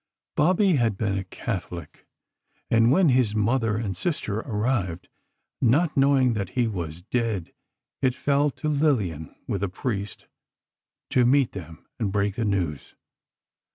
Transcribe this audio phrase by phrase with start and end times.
[0.35, 2.07] Bobby had been a Catholic,
[2.71, 5.09] and when his mother and sister arrived,
[5.61, 7.53] not knowing that he was dead,
[8.01, 10.25] it fell to Lillian, with a priest,
[11.11, 12.95] to meet them and break the news.